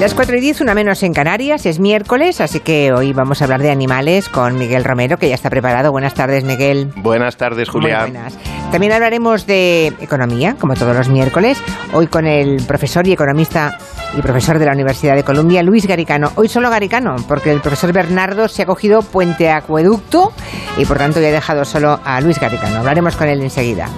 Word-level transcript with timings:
Las 0.00 0.12
4 0.12 0.36
y 0.36 0.40
10, 0.40 0.60
una 0.60 0.74
menos 0.74 1.02
en 1.02 1.14
Canarias, 1.14 1.64
es 1.64 1.80
miércoles, 1.80 2.42
así 2.42 2.60
que 2.60 2.92
hoy 2.92 3.14
vamos 3.14 3.40
a 3.40 3.44
hablar 3.44 3.62
de 3.62 3.70
animales 3.70 4.28
con 4.28 4.58
Miguel 4.58 4.84
Romero, 4.84 5.16
que 5.16 5.30
ya 5.30 5.34
está 5.34 5.48
preparado. 5.48 5.90
Buenas 5.90 6.12
tardes, 6.12 6.44
Miguel. 6.44 6.92
Buenas 6.96 7.38
tardes, 7.38 7.70
Julia. 7.70 8.02
Muy 8.02 8.10
buenas. 8.10 8.38
También 8.70 8.92
hablaremos 8.92 9.46
de 9.46 9.86
economía, 9.98 10.54
como 10.60 10.74
todos 10.74 10.94
los 10.94 11.08
miércoles, 11.08 11.58
hoy 11.94 12.08
con 12.08 12.26
el 12.26 12.62
profesor 12.66 13.06
y 13.06 13.12
economista 13.12 13.78
y 14.14 14.20
profesor 14.20 14.58
de 14.58 14.66
la 14.66 14.72
Universidad 14.72 15.16
de 15.16 15.24
Columbia, 15.24 15.62
Luis 15.62 15.86
Garicano. 15.86 16.30
Hoy 16.34 16.48
solo 16.48 16.68
Garicano, 16.68 17.16
porque 17.26 17.50
el 17.50 17.62
profesor 17.62 17.94
Bernardo 17.94 18.48
se 18.48 18.62
ha 18.62 18.66
cogido 18.66 19.00
Puente 19.00 19.48
Acueducto 19.48 20.30
y 20.76 20.84
por 20.84 20.98
tanto 20.98 21.22
ya 21.22 21.28
ha 21.28 21.32
dejado 21.32 21.64
solo 21.64 22.00
a 22.04 22.20
Luis 22.20 22.38
Garicano. 22.38 22.80
Hablaremos 22.80 23.16
con 23.16 23.28
él 23.28 23.40
enseguida. 23.40 23.88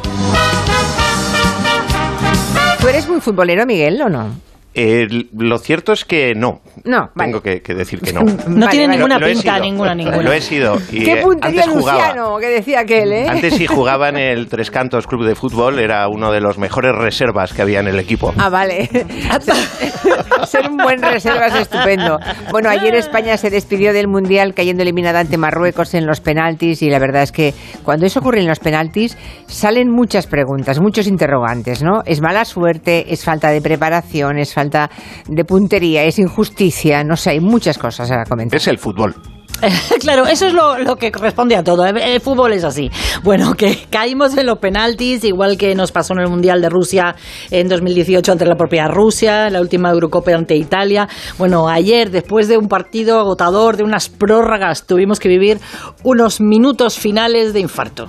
¿Tú 2.80 2.86
eres 2.86 3.08
muy 3.08 3.20
futbolero, 3.20 3.66
Miguel, 3.66 4.00
o 4.00 4.08
no? 4.08 4.47
Eh, 4.74 5.08
lo 5.36 5.58
cierto 5.58 5.92
es 5.92 6.04
que 6.04 6.34
no. 6.34 6.60
No, 6.84 7.10
vale. 7.14 7.30
Tengo 7.32 7.42
que, 7.42 7.62
que 7.62 7.74
decir 7.74 8.00
que 8.00 8.12
no. 8.14 8.20
No 8.20 8.28
Vale, 8.66 8.70
tiene 8.70 8.86
vale. 8.86 8.96
ninguna 8.98 9.18
Lo 9.18 9.26
pinta, 9.26 9.58
ninguna, 9.58 9.94
ninguna. 9.94 10.22
Lo 10.22 10.32
he 10.32 10.40
sido. 10.40 10.76
Y, 10.92 11.04
¡Qué 11.04 11.12
eh, 11.14 11.22
puntería 11.22 11.64
antes 11.64 11.76
jugaba. 11.78 11.98
Luciano! 12.08 12.36
Que 12.38 12.46
decía 12.48 12.80
aquel, 12.80 13.12
¿eh? 13.12 13.28
Antes 13.28 13.54
sí 13.54 13.66
jugaba 13.68 14.08
en 14.10 14.16
el 14.18 14.48
Tres 14.48 14.70
Cantos 14.70 15.06
Club 15.06 15.24
de 15.26 15.34
Fútbol, 15.34 15.78
era 15.80 16.06
uno 16.08 16.30
de 16.30 16.40
los 16.40 16.58
mejores 16.58 16.94
reservas 16.94 17.52
que 17.52 17.62
había 17.62 17.80
en 17.80 17.88
el 17.88 17.98
equipo. 17.98 18.32
Ah, 18.38 18.50
vale. 18.50 18.88
Ser 20.46 20.68
un 20.70 20.76
buen 20.76 21.02
reserva 21.02 21.46
es 21.46 21.54
estupendo. 21.56 22.18
Bueno, 22.50 22.70
ayer 22.70 22.94
España 22.94 23.36
se 23.36 23.50
despidió 23.50 23.92
del 23.92 24.08
Mundial 24.08 24.54
cayendo 24.54 24.82
eliminada 24.82 25.20
ante 25.20 25.36
Marruecos 25.36 25.94
en 25.94 26.06
los 26.06 26.20
penaltis 26.20 26.82
y 26.82 26.90
la 26.90 26.98
verdad 26.98 27.22
es 27.22 27.32
que 27.32 27.54
cuando 27.82 28.06
eso 28.06 28.20
ocurre 28.20 28.40
en 28.40 28.46
los 28.46 28.58
penaltis 28.60 29.16
salen 29.46 29.90
muchas 29.90 30.26
preguntas, 30.26 30.80
muchos 30.80 31.06
interrogantes, 31.06 31.82
¿no? 31.82 32.02
¿Es 32.06 32.20
mala 32.20 32.44
suerte? 32.44 33.12
¿Es 33.12 33.24
falta 33.24 33.50
de 33.50 33.60
preparación? 33.60 34.38
¿Es 34.38 34.54
falta 34.58 34.90
de 35.28 35.44
puntería? 35.44 36.02
¿Es 36.02 36.18
injusticia? 36.18 37.04
No 37.04 37.16
sé, 37.16 37.30
hay 37.30 37.40
muchas 37.40 37.78
cosas 37.78 38.10
a 38.10 38.24
comentar. 38.24 38.56
Es 38.56 38.66
el 38.66 38.78
fútbol. 38.78 39.14
claro, 40.00 40.26
eso 40.26 40.46
es 40.46 40.52
lo, 40.52 40.78
lo 40.78 40.96
que 40.96 41.12
corresponde 41.12 41.54
a 41.56 41.62
todo. 41.62 41.84
El 41.86 42.20
fútbol 42.20 42.52
es 42.52 42.64
así. 42.64 42.90
Bueno, 43.22 43.54
que 43.56 43.86
caímos 43.90 44.36
en 44.36 44.46
los 44.46 44.58
penaltis, 44.58 45.22
igual 45.22 45.56
que 45.56 45.74
nos 45.76 45.92
pasó 45.92 46.14
en 46.14 46.20
el 46.20 46.28
Mundial 46.28 46.60
de 46.60 46.68
Rusia 46.68 47.14
en 47.50 47.68
2018 47.68 48.32
ante 48.32 48.46
la 48.46 48.56
propia 48.56 48.88
Rusia, 48.88 49.46
en 49.46 49.52
la 49.52 49.60
última 49.60 49.90
Eurocopa 49.90 50.32
ante 50.32 50.56
Italia. 50.56 51.08
Bueno, 51.38 51.68
ayer, 51.68 52.10
después 52.10 52.48
de 52.48 52.56
un 52.56 52.66
partido 52.66 53.20
agotador, 53.20 53.76
de 53.76 53.84
unas 53.84 54.08
prórrogas, 54.08 54.86
tuvimos 54.86 55.20
que 55.20 55.28
vivir 55.28 55.58
unos 56.02 56.40
minutos 56.40 56.98
finales 56.98 57.52
de 57.52 57.60
infarto. 57.60 58.08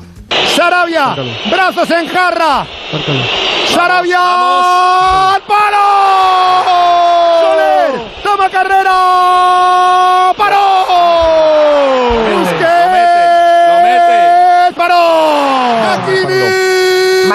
Sarabia, 0.59 1.15
brazos 1.49 1.89
en 1.89 2.05
jarra. 2.09 2.67
Sarabia, 3.73 5.35
al 5.35 5.41
palo. 5.43 5.87
Soler, 7.39 8.01
toma 8.21 8.49
carrera. 8.49 9.58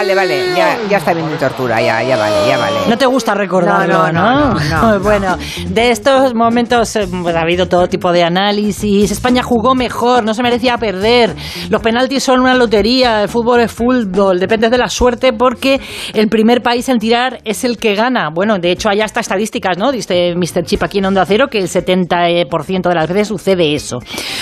Vale, 0.05 0.15
vale, 0.15 0.55
ya, 0.55 0.77
ya 0.87 0.99
está 0.99 1.15
bien 1.15 1.31
de 1.31 1.37
tortura, 1.39 1.81
ya, 1.81 2.03
ya 2.03 2.19
vale, 2.19 2.37
ya 2.47 2.59
vale. 2.59 2.77
No 2.91 2.99
te 2.99 3.07
gusta 3.07 3.33
recordarlo, 3.33 4.13
No, 4.13 4.13
no, 4.13 4.53
no, 4.53 4.55
no, 4.55 4.93
no, 4.93 5.01
bueno, 5.01 5.39
de 5.67 5.91
estos 5.91 6.35
momentos 6.35 6.95
eh, 6.97 7.09
pues, 7.23 7.35
ha 7.35 7.41
habido 7.41 7.69
todo 7.69 7.89
tipo 7.89 8.13
de 8.13 8.23
análisis. 8.23 9.11
España 9.11 9.43
jugó 9.43 9.75
mejor, 9.75 10.23
no 10.23 10.35
se 10.35 10.43
merecía 10.43 10.77
perder. 10.77 11.35
Los 11.71 11.81
penaltis 11.81 12.23
son 12.23 12.41
una 12.41 12.55
lotería, 12.55 13.23
el 13.23 13.31
fútbol 13.31 13.61
es 13.61 13.73
fútbol, 13.73 14.39
depende 14.39 14.69
de 14.69 14.77
la 14.77 14.89
suerte 14.89 15.33
porque 15.33 15.81
el 16.13 16.29
primer 16.29 16.63
país 16.63 16.87
en 16.91 16.99
tirar 16.99 17.41
es 17.45 17.65
el 17.65 17.79
que 17.79 17.95
gana. 17.95 18.29
Bueno, 18.29 18.59
de 18.59 18.73
hecho 18.73 18.91
hay 18.91 19.01
hasta 19.01 19.21
estadísticas, 19.21 19.79
¿no? 19.79 19.91
Dice 19.91 20.35
Mr. 20.37 20.65
Chip 20.65 20.83
aquí 20.83 20.99
en 20.99 21.07
Onda 21.07 21.25
Cero 21.25 21.47
que 21.51 21.61
el 21.61 21.69
70% 21.69 22.89
de 22.91 22.95
las 22.95 23.09
veces 23.09 23.29
sucede 23.29 23.75
eso. 23.75 24.01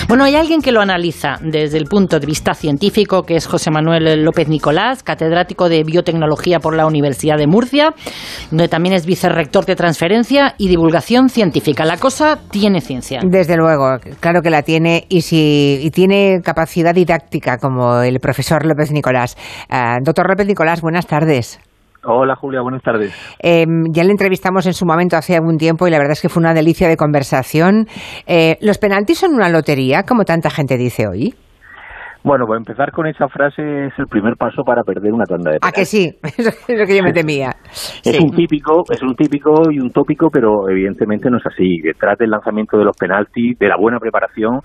Bueno, 0.09 0.25
hay 0.25 0.35
alguien 0.35 0.61
que 0.61 0.73
lo 0.73 0.81
analiza 0.81 1.35
desde 1.39 1.77
el 1.77 1.85
punto 1.85 2.19
de 2.19 2.25
vista 2.25 2.53
científico, 2.53 3.23
que 3.23 3.37
es 3.37 3.47
José 3.47 3.71
Manuel 3.71 4.21
López 4.25 4.49
Nicolás, 4.49 5.03
catedrático 5.03 5.52
de 5.69 5.83
biotecnología 5.83 6.59
por 6.59 6.75
la 6.75 6.85
Universidad 6.85 7.37
de 7.37 7.47
Murcia, 7.47 7.93
donde 8.49 8.67
también 8.67 8.95
es 8.95 9.05
vicerrector 9.05 9.65
de 9.65 9.75
transferencia 9.75 10.55
y 10.57 10.67
divulgación 10.67 11.29
científica. 11.29 11.85
La 11.85 11.97
cosa 11.97 12.39
tiene 12.51 12.81
ciencia. 12.81 13.19
Desde 13.23 13.55
luego, 13.55 13.97
claro 14.19 14.41
que 14.41 14.49
la 14.49 14.63
tiene 14.63 15.05
y 15.09 15.21
si 15.21 15.79
y 15.81 15.91
tiene 15.91 16.41
capacidad 16.43 16.93
didáctica 16.93 17.57
como 17.57 18.01
el 18.01 18.19
profesor 18.19 18.65
López 18.65 18.91
Nicolás. 18.91 19.37
Ah, 19.69 19.97
doctor 20.01 20.27
López 20.29 20.47
Nicolás, 20.47 20.81
buenas 20.81 21.07
tardes. 21.07 21.59
Hola 22.05 22.35
Julia, 22.35 22.61
buenas 22.61 22.83
tardes. 22.83 23.13
Eh, 23.39 23.65
ya 23.91 24.03
le 24.03 24.11
entrevistamos 24.11 24.65
en 24.65 24.73
su 24.73 24.85
momento 24.85 25.15
hace 25.15 25.35
algún 25.35 25.57
tiempo 25.57 25.87
y 25.87 25.91
la 25.91 25.97
verdad 25.97 26.13
es 26.13 26.21
que 26.21 26.27
fue 26.27 26.41
una 26.41 26.53
delicia 26.53 26.89
de 26.89 26.97
conversación. 26.97 27.87
Eh, 28.27 28.57
¿Los 28.59 28.77
penaltis 28.77 29.19
son 29.19 29.33
una 29.33 29.47
lotería, 29.47 30.03
como 30.03 30.25
tanta 30.25 30.49
gente 30.49 30.75
dice 30.75 31.07
hoy? 31.07 31.33
Bueno, 32.23 32.45
pues 32.47 32.57
empezar 32.57 32.91
con 32.91 33.05
esa 33.05 33.27
frase 33.27 33.87
es 33.87 33.93
el 33.99 34.07
primer 34.07 34.37
paso 34.37 34.63
para 34.63 34.83
perder 34.83 35.11
una 35.11 35.25
tanda 35.25 35.51
de 35.51 35.57
¿A 35.61 35.71
que 35.71 35.83
sí? 35.83 36.09
Eso 36.23 36.49
es 36.67 36.79
lo 36.79 36.85
que 36.85 36.97
yo 36.97 37.03
me 37.03 37.11
temía. 37.11 37.49
Es 38.03 38.17
un 38.19 38.31
típico, 38.31 38.83
es 38.89 39.01
un 39.01 39.13
típico 39.15 39.69
y 39.69 39.79
un 39.79 39.91
tópico, 39.91 40.29
pero 40.31 40.69
evidentemente 40.69 41.29
no 41.29 41.37
es 41.37 41.45
así. 41.45 41.81
Detrás 41.81 42.17
del 42.17 42.29
lanzamiento 42.29 42.77
de 42.77 42.85
los 42.85 42.95
penaltis, 42.95 43.59
de 43.59 43.67
la 43.67 43.75
buena 43.77 43.99
preparación, 43.99 44.61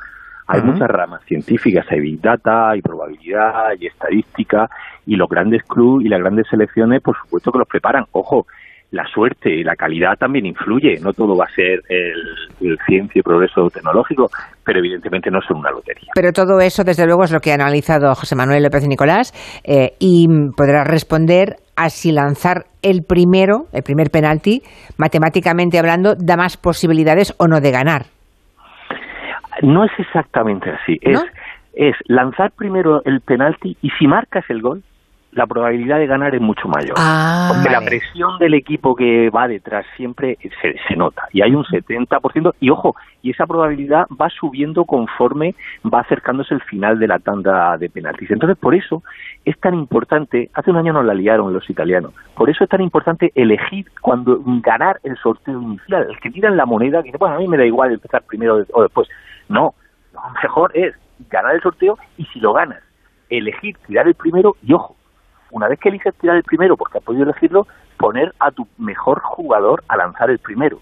hay 0.47 0.63
muchas 0.63 0.89
ramas 0.89 1.23
científicas, 1.25 1.85
hay 1.91 2.01
big 2.01 2.23
data, 2.23 2.71
hay 2.71 2.81
probabilidad, 2.81 3.67
hay 3.67 3.87
estadística, 3.87 4.67
y 5.05 5.17
los 5.17 5.29
grandes 5.29 5.63
clubes 5.65 6.07
y 6.07 6.09
las 6.09 6.21
grandes 6.21 6.47
selecciones, 6.49 7.03
por 7.03 7.17
supuesto 7.19 7.53
que 7.53 7.59
los 7.59 7.69
preparan. 7.69 8.05
Ojo, 8.13 8.47
la 8.91 9.05
suerte 9.07 9.51
y 9.55 9.63
la 9.63 9.77
calidad 9.77 10.17
también 10.19 10.47
influye, 10.47 10.99
no 11.03 11.13
todo 11.13 11.37
va 11.37 11.45
a 11.45 11.55
ser 11.55 11.83
el, 11.89 12.69
el 12.69 12.79
ciencia 12.87 13.21
y 13.21 13.23
progreso 13.23 13.69
tecnológico, 13.69 14.29
pero 14.65 14.79
evidentemente 14.79 15.31
no 15.31 15.41
son 15.43 15.59
una 15.59 15.71
lotería. 15.71 16.09
Pero 16.15 16.33
todo 16.33 16.61
eso, 16.61 16.85
desde 16.85 17.05
luego, 17.05 17.25
es 17.25 17.33
lo 17.33 17.41
que 17.41 17.53
ha 17.53 17.55
analizado 17.55 18.15
José 18.15 18.35
Manuel 18.35 18.63
López 18.63 18.89
Nicolás 18.89 19.33
eh, 19.65 19.93
y 19.99 20.27
podrá 20.57 20.85
responder 20.85 21.57
a 21.77 21.91
si 21.91 22.13
lanzar 22.13 22.65
el 22.83 23.03
primero, 23.07 23.67
el 23.73 23.83
primer 23.83 24.11
penalti, 24.11 24.63
matemáticamente 24.97 25.79
hablando, 25.79 26.15
da 26.15 26.37
más 26.37 26.57
posibilidades 26.57 27.35
o 27.39 27.47
no 27.47 27.61
de 27.61 27.71
ganar. 27.71 28.07
No 29.63 29.85
es 29.85 29.93
exactamente 29.99 30.71
así. 30.71 30.99
Es, 31.03 31.23
es 31.75 31.95
lanzar 32.07 32.53
primero 32.57 33.03
el 33.05 33.21
penalti 33.21 33.77
y 33.83 33.91
si 33.99 34.07
marcas 34.07 34.45
el 34.49 34.63
gol, 34.63 34.83
la 35.33 35.47
probabilidad 35.47 35.99
de 35.99 36.07
ganar 36.07 36.35
es 36.35 36.41
mucho 36.41 36.69
mayor. 36.69 36.95
Ah, 36.97 37.51
Porque 37.53 37.71
la 37.71 37.81
presión 37.81 38.39
del 38.39 38.55
equipo 38.55 38.97
que 38.97 39.31
va 39.31 39.47
detrás 39.47 39.85
siempre 39.97 40.39
se, 40.61 40.77
se 40.89 40.97
nota. 40.97 41.29
Y 41.33 41.43
hay 41.43 41.55
un 41.55 41.65
70%. 41.65 42.55
Y 42.61 42.71
ojo, 42.71 42.97
y 43.23 43.31
esa 43.31 43.47
probabilidad 43.47 44.07
va 44.21 44.31
subiendo 44.31 44.85
conforme 44.85 45.55
va 45.85 46.01
acercándose 46.01 46.55
el 46.55 46.63
final 46.63 46.99
de 46.99 47.09
la 47.09 47.19
tanda 47.19 47.77
de 47.77 47.91
penaltis. 47.91 48.31
Entonces, 48.31 48.57
por 48.59 48.75
eso 48.75 49.03
es 49.45 49.59
tan 49.61 49.75
importante. 49.75 50.51
Hace 50.55 50.71
un 50.71 50.77
año 50.77 50.93
nos 50.93 51.05
la 51.05 51.15
liaron 51.15 51.53
los 51.53 51.69
italianos. 51.69 52.13
Por 52.35 52.49
eso 52.49 52.65
es 52.65 52.71
tan 52.71 52.81
importante 52.81 53.33
elegir 53.35 53.87
cuando 54.01 54.41
ganar 54.63 54.99
el 55.03 55.17
sorteo 55.19 55.61
inicial. 55.61 56.07
El 56.09 56.19
que 56.21 56.31
tiran 56.31 56.57
la 56.57 56.67
moneda, 56.67 57.03
que 57.03 57.09
dice, 57.09 57.19
bueno, 57.19 57.37
a 57.37 57.39
mí 57.39 57.49
me 57.49 57.59
da 57.59 57.67
igual 57.67 57.93
empezar 57.93 58.23
primero 58.23 58.65
o 58.73 58.83
después. 58.83 59.09
No, 59.49 59.75
lo 60.13 60.21
mejor 60.43 60.71
es 60.75 60.95
ganar 61.31 61.55
el 61.55 61.61
sorteo 61.61 61.99
y 62.17 62.25
si 62.27 62.41
lo 62.41 62.53
ganas, 62.53 62.83
elegir 63.29 63.77
tirar 63.87 64.07
el 64.07 64.15
primero 64.15 64.57
y 64.63 64.73
ojo, 64.73 64.97
una 65.51 65.69
vez 65.69 65.79
que 65.79 65.89
eliges 65.89 66.15
tirar 66.17 66.37
el 66.37 66.43
primero 66.45 66.77
porque 66.77 66.99
has 66.99 67.05
podido 67.05 67.25
elegirlo, 67.25 67.67
poner 67.97 68.35
a 68.39 68.51
tu 68.51 68.67
mejor 68.79 69.21
jugador 69.21 69.83
a 69.89 69.97
lanzar 69.97 70.31
el 70.31 70.39
primero. 70.39 70.79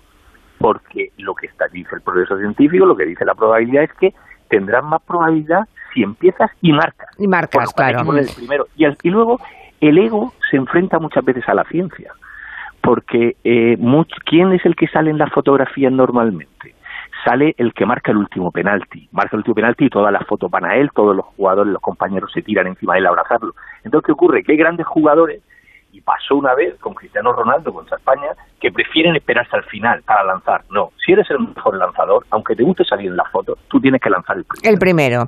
Porque 0.58 1.10
lo 1.18 1.34
que 1.34 1.46
está, 1.46 1.68
dice 1.68 1.94
el 1.94 2.00
progreso 2.02 2.38
científico, 2.38 2.86
lo 2.86 2.96
que 2.96 3.04
dice 3.04 3.24
la 3.24 3.34
probabilidad 3.34 3.84
es 3.84 3.92
que 3.94 4.14
tendrás 4.48 4.82
más 4.84 5.02
probabilidad 5.02 5.68
si 5.92 6.02
empiezas 6.02 6.50
y 6.62 6.72
marcas. 6.72 7.08
Y 7.18 7.26
marcas, 7.26 7.72
Bueno, 7.76 7.90
claro. 7.92 8.06
con 8.06 8.18
el 8.18 8.28
primero. 8.34 8.66
Y, 8.76 8.84
al- 8.84 8.96
y 9.02 9.10
luego 9.10 9.38
el 9.80 9.98
ego 9.98 10.32
se 10.50 10.56
enfrenta 10.56 10.98
muchas 10.98 11.24
veces 11.24 11.46
a 11.48 11.54
la 11.54 11.64
ciencia. 11.64 12.12
Porque 12.80 13.36
eh, 13.44 13.76
much- 13.78 14.14
¿quién 14.24 14.52
es 14.52 14.64
el 14.64 14.76
que 14.76 14.86
sale 14.88 15.10
en 15.10 15.18
las 15.18 15.32
fotografías 15.32 15.92
normalmente? 15.92 16.74
Sale 17.26 17.54
el 17.58 17.72
que 17.72 17.84
marca 17.86 18.12
el 18.12 18.18
último 18.18 18.52
penalti. 18.52 19.08
Marca 19.10 19.30
el 19.32 19.38
último 19.38 19.56
penalti 19.56 19.86
y 19.86 19.90
todas 19.90 20.12
las 20.12 20.24
fotos 20.28 20.48
van 20.48 20.64
a 20.64 20.76
él, 20.76 20.90
todos 20.94 21.16
los 21.16 21.26
jugadores, 21.26 21.72
los 21.72 21.82
compañeros 21.82 22.30
se 22.32 22.40
tiran 22.42 22.68
encima 22.68 22.94
de 22.94 23.00
él 23.00 23.06
a 23.06 23.08
abrazarlo. 23.08 23.52
Entonces, 23.82 24.06
¿qué 24.06 24.12
ocurre? 24.12 24.44
Que 24.44 24.52
hay 24.52 24.58
grandes 24.58 24.86
jugadores, 24.86 25.42
y 25.96 26.02
pasó 26.02 26.36
una 26.36 26.54
vez 26.54 26.78
con 26.78 26.92
Cristiano 26.92 27.32
Ronaldo 27.32 27.72
contra 27.72 27.96
España, 27.96 28.28
que 28.60 28.70
prefieren 28.70 29.16
esperarse 29.16 29.56
al 29.56 29.64
final 29.64 30.02
para 30.06 30.24
lanzar. 30.24 30.60
No, 30.70 30.90
si 31.04 31.12
eres 31.12 31.26
el 31.30 31.38
mejor 31.38 31.78
lanzador, 31.78 32.24
aunque 32.30 32.54
te 32.54 32.62
guste 32.62 32.84
salir 32.84 33.10
en 33.10 33.16
las 33.16 33.30
fotos, 33.32 33.58
tú 33.68 33.80
tienes 33.80 34.00
que 34.00 34.10
lanzar 34.10 34.36
el 34.36 34.44
primero. 34.44 34.70
El 34.70 34.78
primero. 34.78 35.22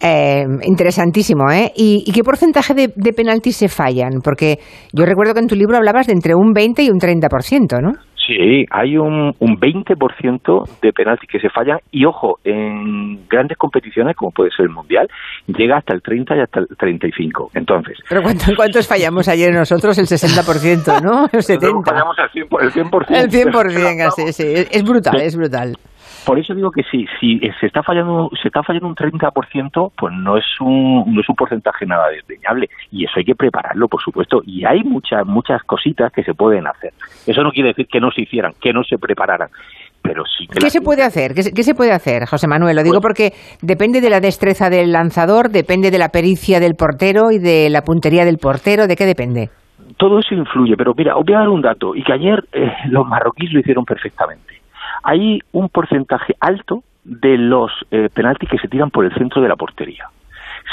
Eh, 0.00 0.44
interesantísimo, 0.62 1.50
¿eh? 1.50 1.72
¿Y, 1.74 2.04
y 2.06 2.12
qué 2.12 2.22
porcentaje 2.22 2.74
de, 2.74 2.92
de 2.94 3.12
penaltis 3.12 3.56
se 3.56 3.68
fallan? 3.68 4.20
Porque 4.22 4.58
yo 4.92 5.04
recuerdo 5.04 5.34
que 5.34 5.40
en 5.40 5.48
tu 5.48 5.56
libro 5.56 5.76
hablabas 5.76 6.06
de 6.06 6.12
entre 6.12 6.34
un 6.36 6.52
20 6.52 6.84
y 6.84 6.90
un 6.90 7.00
30%, 7.00 7.82
¿no? 7.82 7.92
Sí, 8.26 8.64
hay 8.70 8.96
un, 8.96 9.34
un 9.38 9.60
20% 9.60 10.80
de 10.80 10.92
penaltis 10.92 11.28
que 11.28 11.38
se 11.40 11.50
fallan 11.50 11.78
y 11.90 12.04
ojo, 12.06 12.38
en 12.44 13.26
grandes 13.28 13.58
competiciones 13.58 14.16
como 14.16 14.30
puede 14.30 14.50
ser 14.50 14.64
el 14.64 14.70
Mundial, 14.70 15.08
llega 15.46 15.76
hasta 15.76 15.94
el 15.94 16.00
30 16.02 16.36
y 16.36 16.40
hasta 16.40 16.60
el 16.60 16.68
35. 16.78 17.50
Entonces, 17.54 17.98
Pero 18.08 18.22
¿cuánto- 18.22 18.44
¿cuántos 18.56 18.88
fallamos 18.88 19.28
ayer 19.28 19.52
nosotros? 19.52 19.98
El 19.98 20.06
60%, 20.06 21.02
¿no? 21.02 21.24
El 21.32 21.40
70%. 21.42 21.84
fallamos 21.84 22.18
al 22.18 22.30
100%, 22.30 22.62
el 22.62 22.72
100%. 22.72 23.06
El 23.10 23.30
100%, 23.30 23.96
casi, 23.98 24.32
sí. 24.32 24.44
Es 24.70 24.82
brutal, 24.84 25.20
es 25.20 25.36
brutal. 25.36 25.76
Por 26.24 26.38
eso 26.38 26.54
digo 26.54 26.70
que 26.70 26.82
sí, 26.90 27.06
si 27.20 27.38
se 27.60 27.66
está 27.66 27.82
fallando, 27.82 28.30
se 28.40 28.48
está 28.48 28.62
fallando 28.62 28.88
un 28.88 28.94
30%, 28.94 29.92
pues 29.96 30.14
no 30.14 30.36
es 30.36 30.44
un, 30.60 31.14
no 31.14 31.20
es 31.20 31.28
un 31.28 31.36
porcentaje 31.36 31.84
nada 31.84 32.08
desdeñable. 32.08 32.70
Y 32.90 33.04
eso 33.04 33.14
hay 33.16 33.24
que 33.24 33.34
prepararlo, 33.34 33.88
por 33.88 34.02
supuesto. 34.02 34.42
Y 34.46 34.64
hay 34.64 34.82
muchas, 34.84 35.26
muchas 35.26 35.62
cositas 35.64 36.12
que 36.12 36.22
se 36.22 36.34
pueden 36.34 36.66
hacer. 36.66 36.92
Eso 37.26 37.42
no 37.42 37.50
quiere 37.50 37.70
decir 37.70 37.86
que 37.86 38.00
no 38.00 38.10
se 38.10 38.22
hicieran, 38.22 38.52
que 38.60 38.72
no 38.72 38.84
se 38.84 38.96
prepararan. 38.96 39.48
Pero 40.00 40.24
sí 40.26 40.46
que 40.46 40.58
¿Qué 40.58 40.70
se 40.70 40.80
puede 40.80 41.02
hacer? 41.02 41.34
¿Qué 41.34 41.42
se, 41.42 41.52
qué 41.52 41.62
se 41.62 41.74
puede 41.74 41.92
hacer, 41.92 42.26
José 42.26 42.46
Manuel? 42.46 42.76
Lo 42.76 42.82
digo 42.82 43.00
Pues- 43.00 43.02
porque 43.02 43.32
depende 43.62 44.00
de 44.00 44.10
la 44.10 44.20
destreza 44.20 44.70
del 44.70 44.92
lanzador, 44.92 45.50
depende 45.50 45.90
de 45.90 45.98
la 45.98 46.10
pericia 46.10 46.60
del 46.60 46.74
portero 46.74 47.30
y 47.30 47.38
de 47.38 47.68
la 47.70 47.82
puntería 47.82 48.24
del 48.24 48.38
portero. 48.38 48.86
¿De 48.86 48.96
qué 48.96 49.06
depende? 49.06 49.50
todo 49.96 50.18
eso 50.18 50.34
influye, 50.34 50.76
pero 50.76 50.94
mira, 50.96 51.16
os 51.16 51.24
voy 51.24 51.34
a 51.34 51.38
dar 51.38 51.48
un 51.48 51.62
dato, 51.62 51.94
y 51.94 52.02
que 52.02 52.12
ayer 52.12 52.44
eh, 52.52 52.72
los 52.88 53.06
marroquíes 53.06 53.52
lo 53.52 53.60
hicieron 53.60 53.84
perfectamente. 53.84 54.63
Hay 55.04 55.40
un 55.52 55.68
porcentaje 55.68 56.34
alto 56.40 56.82
de 57.04 57.38
los 57.38 57.70
eh, 57.90 58.08
penaltis 58.12 58.48
que 58.48 58.58
se 58.58 58.68
tiran 58.68 58.90
por 58.90 59.04
el 59.04 59.14
centro 59.14 59.42
de 59.42 59.48
la 59.48 59.56
portería. 59.56 60.08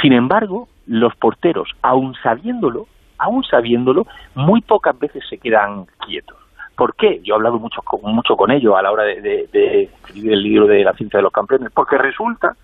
Sin 0.02 0.14
embargo, 0.14 0.68
los 0.88 1.14
porteros, 1.16 1.70
aun 1.82 2.16
sabiéndolo, 2.24 2.88
aun 3.18 3.44
sabiéndolo, 3.44 4.08
muy 4.34 4.62
pocas 4.62 4.98
veces 4.98 5.24
se 5.30 5.38
quedan 5.38 5.86
quietos. 6.06 6.38
¿Por 6.76 6.96
qué? 6.96 7.20
Yo 7.24 7.34
he 7.34 7.38
hablado 7.38 7.60
mucho 7.60 7.82
con, 7.82 8.16
mucho 8.16 8.36
con 8.36 8.50
ellos 8.50 8.74
a 8.76 8.82
la 8.82 8.92
hora 8.92 9.04
de 9.04 9.90
escribir 10.04 10.32
el 10.32 10.42
libro 10.42 10.66
de 10.66 10.84
la 10.84 10.94
ciencia 10.94 11.18
de 11.18 11.24
los 11.24 11.34
campeones, 11.34 11.70
porque 11.74 11.98
resulta 11.98 12.56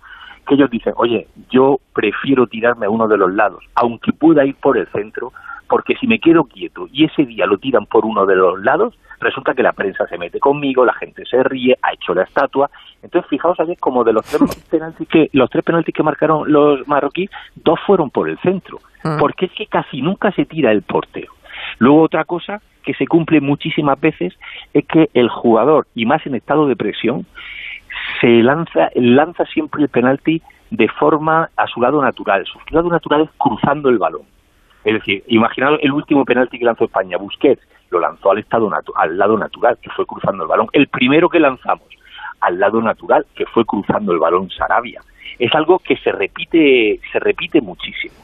que 0.48 0.54
ellos 0.54 0.70
dicen, 0.70 0.94
oye, 0.96 1.28
yo 1.50 1.78
prefiero 1.94 2.46
tirarme 2.46 2.86
a 2.86 2.90
uno 2.90 3.06
de 3.06 3.18
los 3.18 3.32
lados, 3.32 3.62
aunque 3.74 4.12
pueda 4.12 4.44
ir 4.46 4.56
por 4.56 4.78
el 4.78 4.88
centro, 4.88 5.32
porque 5.68 5.94
si 5.96 6.06
me 6.06 6.18
quedo 6.18 6.44
quieto 6.44 6.88
y 6.90 7.04
ese 7.04 7.26
día 7.26 7.46
lo 7.46 7.58
tiran 7.58 7.84
por 7.84 8.06
uno 8.06 8.24
de 8.24 8.34
los 8.34 8.60
lados, 8.62 8.98
resulta 9.20 9.54
que 9.54 9.62
la 9.62 9.72
prensa 9.72 10.06
se 10.06 10.18
mete 10.18 10.38
conmigo, 10.40 10.84
la 10.84 10.94
gente 10.94 11.24
se 11.26 11.42
ríe, 11.42 11.76
ha 11.82 11.92
hecho 11.92 12.14
la 12.14 12.22
estatua. 12.22 12.70
Entonces, 13.02 13.28
fijaos 13.28 13.58
ayer 13.60 13.76
como 13.78 14.04
de 14.04 14.12
los 14.12 14.24
tres 14.26 14.42
penaltis 14.70 15.08
que 15.08 15.28
los 15.32 15.48
tres 15.50 15.64
penaltis 15.64 15.94
que 15.94 16.02
marcaron 16.02 16.50
los 16.52 16.86
marroquíes, 16.88 17.30
dos 17.56 17.78
fueron 17.86 18.10
por 18.10 18.28
el 18.28 18.38
centro, 18.38 18.78
Ah. 19.04 19.16
porque 19.20 19.46
es 19.46 19.52
que 19.52 19.66
casi 19.66 20.02
nunca 20.02 20.32
se 20.32 20.44
tira 20.44 20.72
el 20.72 20.82
portero. 20.82 21.32
Luego 21.78 22.02
otra 22.02 22.24
cosa 22.24 22.60
que 22.82 22.94
se 22.94 23.06
cumple 23.06 23.40
muchísimas 23.40 24.00
veces 24.00 24.34
es 24.74 24.84
que 24.86 25.08
el 25.14 25.28
jugador, 25.28 25.86
y 25.94 26.04
más 26.04 26.26
en 26.26 26.34
estado 26.34 26.66
de 26.66 26.74
presión, 26.74 27.24
se 28.20 28.28
lanza, 28.42 28.90
lanza 28.94 29.44
siempre 29.46 29.82
el 29.82 29.88
penalti 29.88 30.42
de 30.70 30.88
forma 30.88 31.48
a 31.56 31.66
su 31.66 31.80
lado 31.80 32.02
natural. 32.02 32.44
Su 32.46 32.58
lado 32.74 32.88
natural 32.88 33.22
es 33.22 33.30
cruzando 33.38 33.88
el 33.88 33.98
balón. 33.98 34.22
Es 34.84 34.94
decir, 34.94 35.22
imaginaos 35.28 35.78
el 35.82 35.92
último 35.92 36.24
penalti 36.24 36.58
que 36.58 36.64
lanzó 36.64 36.84
España, 36.84 37.16
Busquets, 37.18 37.62
lo 37.90 38.00
lanzó 38.00 38.30
al, 38.30 38.38
estado 38.38 38.70
al 38.94 39.18
lado 39.18 39.38
natural, 39.38 39.78
que 39.80 39.90
fue 39.90 40.06
cruzando 40.06 40.44
el 40.44 40.48
balón. 40.48 40.68
El 40.72 40.88
primero 40.88 41.28
que 41.28 41.40
lanzamos 41.40 41.86
al 42.40 42.58
lado 42.58 42.80
natural, 42.80 43.26
que 43.34 43.46
fue 43.46 43.64
cruzando 43.64 44.12
el 44.12 44.18
balón 44.18 44.50
Sarabia. 44.50 45.00
Es 45.38 45.54
algo 45.54 45.78
que 45.78 45.96
se 45.96 46.12
repite, 46.12 47.00
se 47.12 47.18
repite 47.18 47.60
muchísimo. 47.60 48.14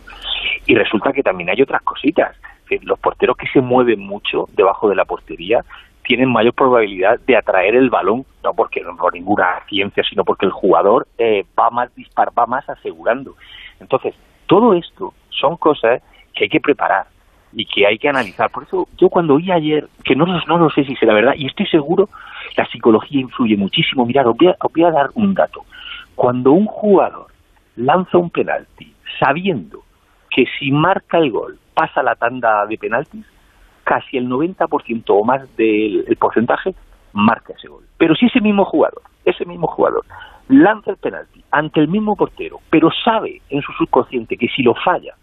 Y 0.66 0.74
resulta 0.74 1.12
que 1.12 1.22
también 1.22 1.50
hay 1.50 1.62
otras 1.62 1.82
cositas. 1.82 2.36
Los 2.82 2.98
porteros 2.98 3.36
que 3.36 3.46
se 3.48 3.60
mueven 3.60 4.00
mucho 4.00 4.48
debajo 4.52 4.88
de 4.88 4.96
la 4.96 5.04
portería 5.04 5.64
tienen 6.02 6.30
mayor 6.30 6.54
probabilidad 6.54 7.18
de 7.20 7.36
atraer 7.36 7.76
el 7.76 7.90
balón, 7.90 8.24
no 8.42 8.52
porque 8.54 8.82
no 8.82 8.96
por 8.96 9.14
ninguna 9.14 9.60
ciencia, 9.68 10.02
sino 10.08 10.24
porque 10.24 10.46
el 10.46 10.52
jugador 10.52 11.06
eh, 11.18 11.44
va 11.58 11.70
más 11.70 11.94
dispar, 11.94 12.30
va 12.38 12.46
más 12.46 12.68
asegurando. 12.68 13.34
Entonces, 13.80 14.14
todo 14.46 14.74
esto 14.74 15.14
son 15.30 15.56
cosas 15.56 16.02
que 16.34 16.44
hay 16.44 16.50
que 16.50 16.60
preparar 16.60 17.06
y 17.54 17.66
que 17.66 17.86
hay 17.86 17.98
que 17.98 18.08
analizar. 18.08 18.50
Por 18.50 18.64
eso 18.64 18.88
yo 18.96 19.08
cuando 19.08 19.34
oí 19.34 19.50
ayer, 19.50 19.88
que 20.04 20.14
no, 20.14 20.26
no 20.26 20.58
lo 20.58 20.70
sé 20.70 20.84
si 20.84 20.94
será 20.96 21.14
verdad, 21.14 21.34
y 21.36 21.46
estoy 21.46 21.66
seguro, 21.66 22.08
la 22.56 22.66
psicología 22.66 23.20
influye 23.20 23.56
muchísimo. 23.56 24.04
Mirad, 24.06 24.28
os 24.28 24.36
voy 24.36 24.48
a, 24.48 24.56
os 24.60 24.72
voy 24.72 24.84
a 24.84 24.90
dar 24.90 25.10
un 25.14 25.34
dato. 25.34 25.64
Cuando 26.14 26.52
un 26.52 26.66
jugador 26.66 27.26
lanza 27.76 28.18
un 28.18 28.30
penalti 28.30 28.92
sabiendo 29.18 29.82
que 30.30 30.44
si 30.58 30.70
marca 30.70 31.18
el 31.18 31.30
gol 31.30 31.58
pasa 31.74 32.02
la 32.02 32.14
tanda 32.14 32.66
de 32.66 32.78
penaltis, 32.78 33.24
casi 33.84 34.16
el 34.16 34.28
90% 34.28 35.04
o 35.08 35.24
más 35.24 35.56
del 35.56 36.04
el 36.06 36.16
porcentaje 36.16 36.74
marca 37.12 37.52
ese 37.56 37.68
gol. 37.68 37.84
Pero 37.98 38.14
si 38.14 38.26
ese 38.26 38.40
mismo 38.40 38.64
jugador, 38.64 39.02
ese 39.24 39.44
mismo 39.44 39.66
jugador, 39.66 40.04
lanza 40.48 40.90
el 40.90 40.96
penalti 40.96 41.44
ante 41.50 41.80
el 41.80 41.88
mismo 41.88 42.16
portero, 42.16 42.60
pero 42.70 42.90
sabe 43.04 43.40
en 43.48 43.62
su 43.62 43.72
subconsciente 43.72 44.36
que 44.36 44.48
si 44.48 44.62
lo 44.62 44.74
falla 44.74 45.14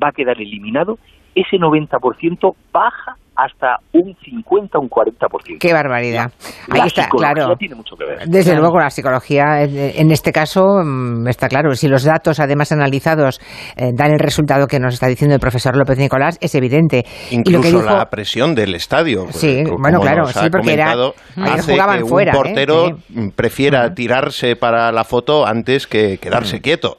va 0.00 0.08
a 0.08 0.12
quedar 0.12 0.40
eliminado, 0.40 0.98
ese 1.40 1.56
90% 1.56 2.54
baja 2.72 3.16
hasta 3.36 3.76
un 3.94 4.14
50 4.22 4.76
o 4.76 4.82
un 4.82 4.90
40%. 4.90 5.58
Qué 5.58 5.72
barbaridad. 5.72 6.30
Ahí 6.70 6.78
La 6.80 6.86
está, 6.86 7.04
psicología 7.04 7.32
claro. 7.34 7.56
tiene 7.56 7.74
mucho 7.74 7.96
que 7.96 8.04
ver. 8.04 8.28
Desde 8.28 8.54
luego, 8.54 8.72
con 8.72 8.82
la 8.82 8.90
psicología, 8.90 9.62
eh, 9.62 9.94
en 9.98 10.10
este 10.10 10.30
caso, 10.30 10.82
mm, 10.84 11.26
está 11.26 11.48
claro. 11.48 11.72
Si 11.74 11.88
los 11.88 12.04
datos, 12.04 12.38
además 12.38 12.70
analizados, 12.72 13.40
eh, 13.76 13.92
dan 13.94 14.12
el 14.12 14.18
resultado 14.18 14.66
que 14.66 14.78
nos 14.78 14.92
está 14.92 15.06
diciendo 15.06 15.34
el 15.34 15.40
profesor 15.40 15.74
López 15.74 15.96
Nicolás, 15.96 16.36
es 16.42 16.54
evidente. 16.54 17.04
y 17.30 17.36
lo 17.36 17.40
Incluso 17.40 17.62
que 17.62 17.68
dijo, 17.84 17.96
la 17.96 18.10
presión 18.10 18.54
del 18.54 18.74
estadio. 18.74 19.22
pues, 19.24 19.36
Sí, 19.36 19.62
como 19.64 19.78
bueno, 19.78 20.00
claro, 20.00 20.26
sí, 20.26 20.38
ha 20.38 20.50
porque 20.50 20.74
era- 20.74 20.84
comentado, 20.92 21.14
ayer 21.36 21.60
hace 21.60 21.72
jugaban 21.72 21.96
que 21.98 22.02
un 22.02 22.08
fuera, 22.10 22.32
¿eh? 22.32 22.36
portero 22.36 22.86
Sí. 23.08 23.30
prefiera 23.34 23.94
tirarse 23.94 24.54
para 24.56 24.92
la 24.92 25.04
foto 25.04 25.46
antes 25.46 25.86
que 25.86 26.18
quedarse 26.18 26.60
quieto. 26.60 26.98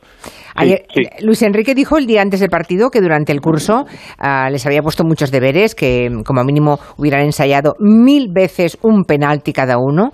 Ayer, 0.55 0.85
sí. 0.93 1.03
Luis 1.21 1.41
Enrique 1.41 1.73
dijo 1.75 1.97
el 1.97 2.05
día 2.05 2.21
antes 2.21 2.39
del 2.39 2.49
partido 2.49 2.89
que 2.89 3.01
durante 3.01 3.31
el 3.31 3.41
curso 3.41 3.85
ah, 4.17 4.49
les 4.49 4.65
había 4.65 4.81
puesto 4.81 5.03
muchos 5.03 5.31
deberes, 5.31 5.75
que 5.75 6.09
mm, 6.09 6.23
como 6.23 6.43
mínimo 6.43 6.79
hubieran 6.97 7.21
ensayado 7.21 7.73
mil 7.79 8.27
veces 8.33 8.77
un 8.81 9.03
penalti 9.03 9.53
cada 9.53 9.77
uno. 9.77 10.11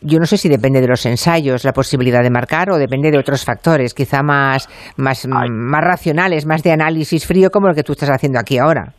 Yo 0.00 0.18
no 0.18 0.26
sé 0.26 0.36
si 0.36 0.48
depende 0.48 0.80
de 0.80 0.88
los 0.88 1.06
ensayos 1.06 1.64
la 1.64 1.72
posibilidad 1.72 2.22
de 2.22 2.30
marcar 2.30 2.70
o 2.70 2.76
depende 2.76 3.10
de 3.10 3.18
otros 3.18 3.44
factores, 3.44 3.94
quizá 3.94 4.22
más, 4.22 4.68
más, 4.96 5.26
mm, 5.26 5.30
más 5.50 5.84
racionales, 5.84 6.46
más 6.46 6.62
de 6.62 6.72
análisis 6.72 7.26
frío 7.26 7.50
como 7.50 7.68
el 7.68 7.74
que 7.74 7.82
tú 7.82 7.92
estás 7.92 8.10
haciendo 8.10 8.38
aquí 8.38 8.58
ahora. 8.58 8.92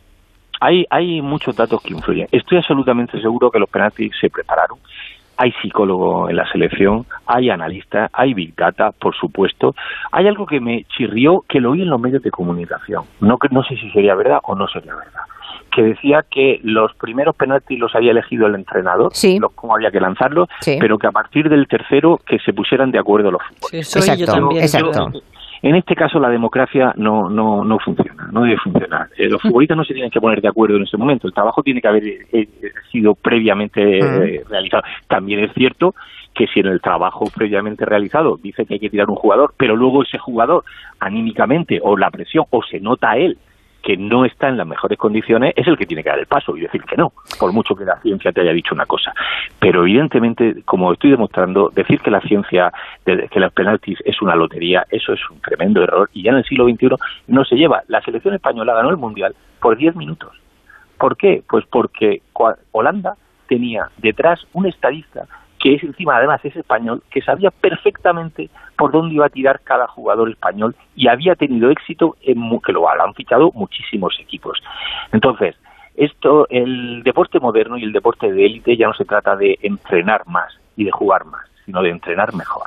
Hay, 0.60 0.84
hay 0.88 1.20
muchos 1.20 1.54
datos 1.54 1.82
que 1.82 1.92
influyen. 1.92 2.26
Estoy 2.32 2.58
absolutamente 2.58 3.20
seguro 3.20 3.50
que 3.50 3.58
los 3.58 3.68
penaltis 3.68 4.12
se 4.18 4.30
prepararon. 4.30 4.78
Hay 5.36 5.52
psicólogo 5.62 6.30
en 6.30 6.36
la 6.36 6.50
selección, 6.52 7.06
hay 7.26 7.50
analistas, 7.50 8.10
hay 8.12 8.34
big 8.34 8.54
data, 8.54 8.92
por 8.92 9.14
supuesto. 9.16 9.74
Hay 10.12 10.26
algo 10.28 10.46
que 10.46 10.60
me 10.60 10.84
chirrió, 10.96 11.44
que 11.48 11.60
lo 11.60 11.72
oí 11.72 11.82
en 11.82 11.90
los 11.90 12.00
medios 12.00 12.22
de 12.22 12.30
comunicación. 12.30 13.02
No, 13.20 13.36
que- 13.38 13.48
no 13.50 13.62
sé 13.64 13.76
si 13.76 13.90
sería 13.90 14.14
verdad 14.14 14.38
o 14.44 14.54
no 14.54 14.68
sería 14.68 14.94
verdad. 14.94 15.22
Que 15.74 15.82
decía 15.82 16.24
que 16.30 16.60
los 16.62 16.94
primeros 16.94 17.34
penaltis 17.34 17.78
los 17.80 17.92
había 17.96 18.12
elegido 18.12 18.46
el 18.46 18.54
entrenador, 18.54 19.10
Sí. 19.12 19.38
los- 19.40 19.52
cómo 19.54 19.74
había 19.74 19.90
que 19.90 19.98
lanzarlos, 19.98 20.48
Sí. 20.60 20.76
pero 20.78 20.98
que 20.98 21.08
a 21.08 21.12
partir 21.12 21.48
del 21.48 21.66
tercero 21.66 22.20
que 22.24 22.38
se 22.38 22.52
pusieran 22.52 22.92
de 22.92 23.00
acuerdo 23.00 23.32
los 23.32 23.42
futbolistas. 23.42 23.70
Sí, 23.70 23.78
eso 23.78 23.98
oí 24.12 24.18
yo 24.18 24.24
Exacto, 24.24 24.40
también. 24.40 24.62
exacto. 24.62 25.20
En 25.64 25.74
este 25.76 25.94
caso 25.94 26.20
la 26.20 26.28
democracia 26.28 26.92
no, 26.98 27.30
no, 27.30 27.64
no 27.64 27.78
funciona, 27.78 28.28
no 28.30 28.42
debe 28.42 28.58
funcionar. 28.58 29.08
Eh, 29.16 29.30
los 29.30 29.40
futbolistas 29.40 29.78
no 29.78 29.84
se 29.84 29.94
tienen 29.94 30.10
que 30.10 30.20
poner 30.20 30.42
de 30.42 30.48
acuerdo 30.48 30.76
en 30.76 30.82
ese 30.82 30.98
momento. 30.98 31.26
El 31.26 31.32
trabajo 31.32 31.62
tiene 31.62 31.80
que 31.80 31.88
haber 31.88 32.06
eh, 32.06 32.18
eh, 32.32 32.48
sido 32.92 33.14
previamente 33.14 33.80
eh, 33.96 34.44
realizado. 34.46 34.82
También 35.08 35.40
es 35.40 35.54
cierto 35.54 35.94
que 36.34 36.46
si 36.48 36.60
en 36.60 36.66
el 36.66 36.82
trabajo 36.82 37.24
previamente 37.34 37.86
realizado 37.86 38.36
dice 38.36 38.66
que 38.66 38.74
hay 38.74 38.80
que 38.80 38.90
tirar 38.90 39.08
un 39.08 39.16
jugador, 39.16 39.54
pero 39.56 39.74
luego 39.74 40.02
ese 40.02 40.18
jugador 40.18 40.64
anímicamente 41.00 41.80
o 41.82 41.96
la 41.96 42.10
presión 42.10 42.44
o 42.50 42.62
se 42.62 42.78
nota 42.78 43.12
a 43.12 43.16
él 43.16 43.38
que 43.84 43.96
no 43.98 44.24
está 44.24 44.48
en 44.48 44.56
las 44.56 44.66
mejores 44.66 44.98
condiciones, 44.98 45.52
es 45.54 45.66
el 45.68 45.76
que 45.76 45.84
tiene 45.86 46.02
que 46.02 46.08
dar 46.08 46.18
el 46.18 46.26
paso 46.26 46.56
y 46.56 46.60
decir 46.60 46.82
que 46.82 46.96
no, 46.96 47.12
por 47.38 47.52
mucho 47.52 47.76
que 47.76 47.84
la 47.84 48.00
ciencia 48.00 48.32
te 48.32 48.40
haya 48.40 48.52
dicho 48.52 48.74
una 48.74 48.86
cosa. 48.86 49.12
Pero 49.60 49.82
evidentemente, 49.82 50.62
como 50.64 50.92
estoy 50.92 51.10
demostrando, 51.10 51.68
decir 51.68 52.00
que 52.00 52.10
la 52.10 52.20
ciencia, 52.22 52.72
que 53.04 53.40
los 53.40 53.52
penaltis 53.52 53.98
es 54.04 54.20
una 54.22 54.34
lotería, 54.34 54.86
eso 54.90 55.12
es 55.12 55.20
un 55.30 55.40
tremendo 55.40 55.82
error 55.82 56.08
y 56.14 56.22
ya 56.22 56.30
en 56.30 56.38
el 56.38 56.44
siglo 56.44 56.64
XXI 56.64 56.96
no 57.28 57.44
se 57.44 57.56
lleva. 57.56 57.82
La 57.88 58.00
selección 58.00 58.34
española 58.34 58.74
ganó 58.74 58.88
el 58.88 58.96
Mundial 58.96 59.34
por 59.60 59.76
10 59.76 59.96
minutos. 59.96 60.32
¿Por 60.98 61.16
qué? 61.16 61.42
Pues 61.46 61.66
porque 61.66 62.22
Holanda 62.72 63.16
tenía 63.46 63.90
detrás 63.98 64.46
un 64.54 64.66
estadista 64.66 65.26
que 65.64 65.76
es 65.76 65.82
encima 65.82 66.18
además 66.18 66.44
es 66.44 66.54
español, 66.54 67.02
que 67.10 67.22
sabía 67.22 67.50
perfectamente 67.50 68.50
por 68.76 68.92
dónde 68.92 69.14
iba 69.14 69.24
a 69.24 69.30
tirar 69.30 69.60
cada 69.64 69.86
jugador 69.86 70.28
español 70.28 70.76
y 70.94 71.08
había 71.08 71.36
tenido 71.36 71.70
éxito 71.70 72.16
en 72.20 72.38
que 72.60 72.72
lo 72.72 72.86
han 72.86 73.14
fichado 73.14 73.50
muchísimos 73.54 74.14
equipos. 74.20 74.62
Entonces, 75.10 75.56
esto 75.96 76.46
el 76.50 77.02
deporte 77.02 77.40
moderno 77.40 77.78
y 77.78 77.84
el 77.84 77.92
deporte 77.92 78.30
de 78.30 78.44
élite 78.44 78.76
ya 78.76 78.88
no 78.88 78.92
se 78.92 79.06
trata 79.06 79.36
de 79.36 79.58
entrenar 79.62 80.26
más 80.26 80.52
y 80.76 80.84
de 80.84 80.90
jugar 80.90 81.24
más, 81.24 81.48
sino 81.64 81.82
de 81.82 81.88
entrenar 81.88 82.34
mejor. 82.34 82.64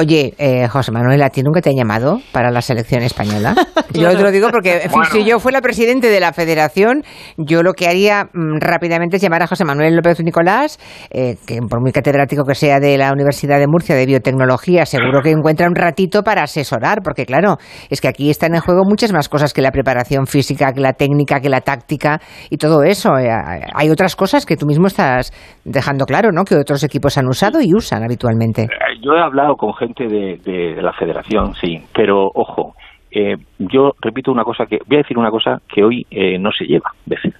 Oye, 0.00 0.32
eh, 0.38 0.68
José 0.68 0.92
Manuel, 0.92 1.20
¿a 1.22 1.28
ti 1.28 1.42
nunca 1.42 1.60
te 1.60 1.70
han 1.70 1.76
llamado 1.76 2.20
para 2.30 2.52
la 2.52 2.62
selección 2.62 3.02
española? 3.02 3.52
Yo 3.92 4.16
te 4.16 4.22
lo 4.22 4.30
digo 4.30 4.48
porque 4.52 4.82
en 4.84 4.90
fin, 4.90 5.02
si 5.10 5.24
yo 5.24 5.40
fuera 5.40 5.60
presidente 5.60 6.08
de 6.08 6.20
la 6.20 6.32
federación, 6.32 7.02
yo 7.38 7.62
lo 7.62 7.72
que 7.72 7.88
haría 7.88 8.24
mm, 8.26 8.58
rápidamente 8.60 9.16
es 9.16 9.22
llamar 9.22 9.42
a 9.42 9.46
José 9.46 9.64
Manuel 9.64 9.96
López 9.96 10.22
Nicolás, 10.22 10.78
eh, 11.10 11.36
que 11.46 11.58
por 11.68 11.80
muy 11.80 11.90
catedrático 11.90 12.44
que 12.44 12.54
sea 12.54 12.80
de 12.80 12.98
la 12.98 13.10
Universidad 13.12 13.58
de 13.58 13.66
Murcia 13.66 13.96
de 13.96 14.04
Biotecnología, 14.04 14.84
seguro 14.84 15.22
que 15.22 15.30
encuentra 15.30 15.66
un 15.66 15.74
ratito 15.74 16.22
para 16.22 16.42
asesorar, 16.42 16.98
porque 17.02 17.24
claro, 17.24 17.56
es 17.88 18.00
que 18.00 18.08
aquí 18.08 18.30
están 18.30 18.54
en 18.54 18.60
juego 18.60 18.82
muchas 18.84 19.12
más 19.12 19.28
cosas 19.28 19.54
que 19.54 19.62
la 19.62 19.70
preparación 19.72 20.26
física, 20.26 20.72
que 20.72 20.80
la 20.80 20.92
técnica, 20.92 21.40
que 21.40 21.48
la 21.48 21.62
táctica 21.62 22.20
y 22.50 22.58
todo 22.58 22.82
eso. 22.82 23.16
Eh, 23.18 23.30
hay 23.74 23.90
otras 23.90 24.14
cosas 24.14 24.44
que 24.44 24.56
tú 24.56 24.66
mismo 24.66 24.86
estás 24.86 25.32
dejando 25.64 26.04
claro, 26.04 26.30
¿no? 26.30 26.44
Que 26.44 26.56
otros 26.56 26.84
equipos 26.84 27.16
han 27.16 27.26
usado 27.26 27.60
y 27.62 27.74
usan 27.74 28.04
habitualmente. 28.04 28.64
Eh, 28.64 29.00
Yo 29.02 29.12
he 29.14 29.22
hablado 29.22 29.56
con 29.56 29.72
gente 29.74 29.87
de, 29.94 30.36
de- 30.38 30.74
de 30.74 30.82
la 30.82 30.92
federación, 30.92 31.54
sí, 31.54 31.82
pero 31.94 32.30
ojo, 32.34 32.74
eh, 33.10 33.36
yo 33.58 33.94
repito 34.00 34.30
una 34.32 34.44
cosa 34.44 34.66
que, 34.66 34.80
voy 34.86 34.96
a 34.96 35.02
decir 35.02 35.16
una 35.18 35.30
cosa 35.30 35.60
que 35.72 35.82
hoy 35.84 36.06
eh, 36.10 36.38
no 36.38 36.50
se 36.52 36.64
lleva 36.66 36.92
decir. 37.06 37.34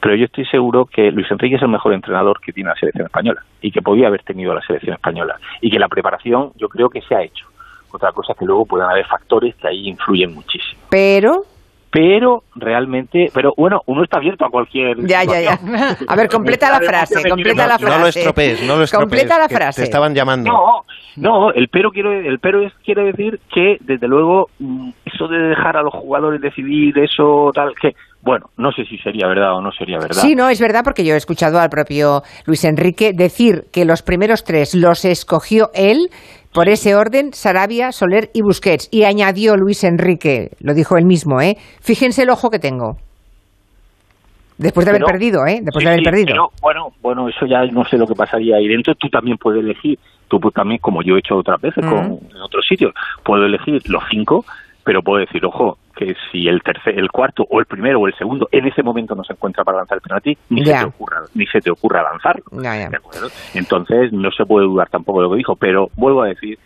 Pero 0.00 0.14
yo 0.14 0.26
estoy 0.26 0.44
seguro 0.46 0.84
que 0.84 1.10
Luis 1.10 1.30
Enrique 1.30 1.56
es 1.56 1.62
el 1.62 1.68
mejor 1.68 1.92
entrenador 1.92 2.40
que 2.40 2.52
tiene 2.52 2.68
la 2.70 2.76
selección 2.76 3.06
española 3.06 3.42
y 3.60 3.70
que 3.72 3.82
podía 3.82 4.06
haber 4.08 4.22
tenido 4.22 4.54
la 4.54 4.60
selección 4.62 4.94
española 4.94 5.36
y 5.60 5.70
que 5.70 5.78
la 5.78 5.88
preparación 5.88 6.52
yo 6.56 6.68
creo 6.68 6.88
que 6.90 7.00
se 7.02 7.14
ha 7.14 7.22
hecho. 7.22 7.46
Otra 7.90 8.12
cosa 8.12 8.32
es 8.32 8.38
que 8.38 8.44
luego 8.44 8.66
puedan 8.66 8.90
haber 8.90 9.06
factores 9.06 9.54
que 9.56 9.66
ahí 9.66 9.88
influyen 9.88 10.34
muchísimo. 10.34 10.80
Pero 10.90 11.42
Pero 11.90 12.44
realmente, 12.54 13.30
pero 13.32 13.54
bueno, 13.56 13.82
uno 13.86 14.04
está 14.04 14.18
abierto 14.18 14.44
a 14.44 14.50
cualquier. 14.50 14.98
Ya, 15.06 15.24
ya, 15.24 15.40
ya. 15.40 15.58
A 16.06 16.16
ver, 16.16 16.28
completa 16.28 16.70
la 16.70 16.80
frase, 16.86 17.26
completa 17.28 17.66
la 17.66 17.74
No, 17.74 17.78
frase. 17.78 17.96
no 17.96 18.02
lo 18.02 18.08
estropees, 18.08 18.62
no 18.66 18.76
lo 18.76 18.82
estropees. 18.84 19.08
Completa 19.08 19.38
la 19.38 19.48
frase. 19.48 19.80
Te 19.80 19.84
estaban 19.84 20.14
llamando. 20.14 20.50
No, 20.52 20.84
no, 21.16 21.50
el 21.52 21.68
pero 21.68 21.90
quiere, 21.90 22.28
el 22.28 22.40
pero 22.40 22.62
es 22.62 22.72
quiere 22.84 23.04
decir 23.04 23.40
que 23.52 23.78
desde 23.80 24.06
luego 24.06 24.50
mm, 24.58 24.90
eso 25.06 25.28
de 25.28 25.38
dejar 25.38 25.78
a 25.78 25.82
los 25.82 25.94
jugadores 25.94 26.42
decidir 26.42 26.98
eso 26.98 27.50
tal 27.54 27.74
que 27.80 27.94
bueno, 28.22 28.46
no 28.56 28.72
sé 28.72 28.84
si 28.84 28.98
sería 28.98 29.26
verdad 29.28 29.54
o 29.56 29.60
no 29.62 29.70
sería 29.72 29.98
verdad. 29.98 30.20
Sí, 30.20 30.34
no, 30.34 30.48
es 30.48 30.60
verdad 30.60 30.82
porque 30.84 31.04
yo 31.04 31.14
he 31.14 31.16
escuchado 31.16 31.60
al 31.60 31.70
propio 31.70 32.22
Luis 32.46 32.64
Enrique 32.64 33.12
decir 33.14 33.64
que 33.72 33.84
los 33.84 34.02
primeros 34.02 34.44
tres 34.44 34.74
los 34.74 35.04
escogió 35.04 35.70
él 35.74 36.10
por 36.52 36.68
ese 36.68 36.94
orden, 36.94 37.32
Sarabia, 37.32 37.92
Soler 37.92 38.30
y 38.34 38.42
Busquets. 38.42 38.88
Y 38.90 39.04
añadió 39.04 39.56
Luis 39.56 39.84
Enrique, 39.84 40.50
lo 40.60 40.74
dijo 40.74 40.96
él 40.96 41.04
mismo, 41.04 41.40
¿eh? 41.40 41.56
Fíjense 41.80 42.22
el 42.22 42.30
ojo 42.30 42.50
que 42.50 42.58
tengo. 42.58 42.96
Después 44.56 44.84
de 44.86 44.90
haber 44.90 45.02
Pero- 45.02 45.12
perdido, 45.12 45.46
¿eh? 45.46 45.60
Después 45.62 45.82
Sí, 45.82 45.84
de 45.84 45.88
haber 45.90 46.00
sí, 46.00 46.04
perdido. 46.04 46.26
pero, 46.26 46.48
bueno, 46.60 46.88
bueno, 47.00 47.28
eso 47.28 47.46
ya 47.46 47.64
no 47.66 47.84
sé 47.84 47.96
lo 47.96 48.06
que 48.08 48.14
pasaría 48.14 48.56
ahí 48.56 48.66
dentro. 48.66 48.94
Tú 48.96 49.08
también 49.08 49.36
puedes 49.38 49.62
elegir, 49.62 49.98
tú 50.26 50.40
pues 50.40 50.52
también, 50.52 50.80
como 50.80 51.02
yo 51.02 51.14
he 51.14 51.20
hecho 51.20 51.36
otras 51.36 51.60
veces 51.60 51.84
con, 51.86 52.18
en 52.34 52.42
otros 52.42 52.66
sitios, 52.68 52.92
puedo 53.22 53.44
elegir 53.46 53.80
los 53.88 54.02
cinco, 54.10 54.44
pero 54.82 55.00
puedo 55.02 55.20
decir, 55.20 55.44
ojo, 55.46 55.78
que 55.98 56.14
si 56.30 56.46
el 56.46 56.62
tercer, 56.62 56.96
el 56.96 57.10
cuarto 57.10 57.44
o 57.50 57.58
el 57.58 57.66
primero 57.66 57.98
o 57.98 58.06
el 58.06 58.14
segundo 58.14 58.48
en 58.52 58.66
ese 58.66 58.84
momento 58.84 59.16
no 59.16 59.24
se 59.24 59.32
encuentra 59.32 59.64
para 59.64 59.78
lanzar 59.78 59.96
el 59.96 60.02
penalti, 60.02 60.38
ni 60.48 60.64
se 60.64 60.72
te 60.72 60.84
ocurra, 60.84 61.22
ni 61.34 61.44
se 61.46 61.60
te 61.60 61.70
ocurra 61.70 62.04
lanzarlo. 62.04 62.44
Entonces 63.52 64.12
no 64.12 64.30
se 64.30 64.46
puede 64.46 64.66
dudar 64.66 64.88
tampoco 64.88 65.18
de 65.20 65.24
lo 65.24 65.30
que 65.32 65.38
dijo, 65.38 65.56
pero 65.56 65.90
vuelvo 65.96 66.22
a 66.22 66.28
decir 66.28 66.56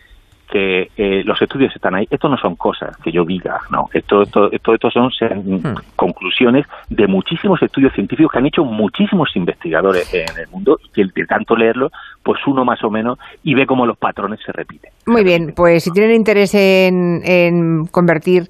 que 0.51 0.91
eh, 0.97 1.23
los 1.25 1.41
estudios 1.41 1.75
están 1.75 1.95
ahí. 1.95 2.07
Esto 2.11 2.29
no 2.29 2.37
son 2.37 2.55
cosas 2.55 2.95
que 2.97 3.11
yo 3.11 3.25
diga, 3.25 3.59
no. 3.71 3.89
Esto, 3.91 4.21
esto, 4.21 4.51
esto, 4.51 4.75
esto 4.75 4.91
son 4.91 5.09
Hmm. 5.09 5.73
conclusiones 5.95 6.67
de 6.89 7.07
muchísimos 7.07 7.59
estudios 7.63 7.91
científicos 7.93 8.31
que 8.31 8.37
han 8.37 8.45
hecho 8.45 8.63
muchísimos 8.63 9.35
investigadores 9.35 10.13
en 10.13 10.37
el 10.37 10.47
mundo 10.49 10.77
y 10.83 10.89
que 10.89 11.05
de 11.05 11.25
tanto 11.25 11.55
leerlo, 11.55 11.89
pues 12.21 12.39
uno 12.45 12.63
más 12.65 12.83
o 12.83 12.91
menos 12.91 13.17
y 13.43 13.55
ve 13.55 13.65
cómo 13.65 13.87
los 13.87 13.97
patrones 13.97 14.39
se 14.45 14.51
repiten. 14.51 14.91
Muy 15.07 15.23
bien, 15.23 15.53
pues 15.55 15.85
si 15.85 15.91
tienen 15.91 16.15
interés 16.15 16.53
en, 16.53 17.21
en 17.25 17.87
convertir 17.87 18.47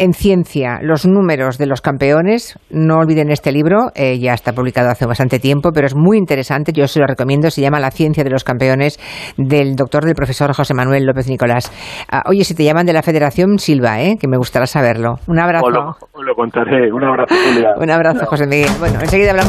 en 0.00 0.14
ciencia 0.14 0.78
los 0.80 1.06
números 1.06 1.58
de 1.58 1.66
los 1.66 1.82
campeones, 1.82 2.58
no 2.70 2.96
olviden 2.96 3.30
este 3.30 3.52
libro, 3.52 3.90
eh, 3.94 4.18
ya 4.18 4.32
está 4.32 4.54
publicado 4.54 4.88
hace 4.88 5.04
bastante 5.04 5.38
tiempo, 5.38 5.72
pero 5.74 5.86
es 5.86 5.94
muy 5.94 6.16
interesante, 6.16 6.72
yo 6.72 6.88
se 6.88 7.00
lo 7.00 7.06
recomiendo, 7.06 7.50
se 7.50 7.60
llama 7.60 7.78
La 7.80 7.90
ciencia 7.90 8.24
de 8.24 8.30
los 8.30 8.42
campeones 8.42 8.98
del 9.36 9.76
doctor, 9.76 10.06
del 10.06 10.14
profesor 10.14 10.54
José 10.54 10.72
Manuel 10.72 11.04
López 11.04 11.28
Nicolás. 11.28 11.70
Ah, 12.10 12.22
oye, 12.26 12.44
si 12.44 12.54
te 12.54 12.64
llaman 12.64 12.86
de 12.86 12.94
la 12.94 13.02
Federación 13.02 13.58
Silva, 13.58 14.00
¿eh? 14.00 14.16
que 14.18 14.26
me 14.26 14.38
gustará 14.38 14.66
saberlo. 14.66 15.16
Un 15.26 15.38
abrazo. 15.38 15.66
Os 15.66 15.72
lo, 15.74 16.22
lo 16.22 16.34
contaré. 16.34 16.90
Un 16.90 17.04
abrazo, 17.04 17.34
Julia. 17.34 17.74
Un 17.76 17.90
abrazo, 17.90 18.24
José 18.24 18.46
Miguel. 18.46 18.70
Bueno, 18.78 19.00
enseguida 19.00 19.32
hablamos 19.32 19.48